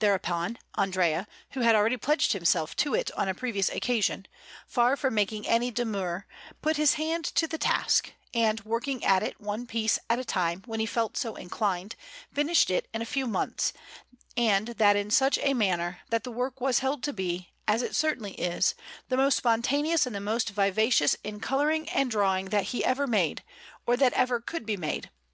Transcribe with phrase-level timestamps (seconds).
[0.00, 4.26] Thereupon Andrea, who had already pledged himself to it on a previous occasion,
[4.66, 6.26] far from making any demur,
[6.60, 10.62] put his hand to the task, and, working at it one piece at a time
[10.66, 11.96] when he felt so inclined,
[12.34, 13.72] finished it in a few months,
[14.36, 17.96] and that in such a manner, that the work was held to be, as it
[17.96, 18.74] certainly is,
[19.08, 23.42] the most spontaneous and the most vivacious in colouring and drawing that he ever made,
[23.86, 25.08] or that ever could be made.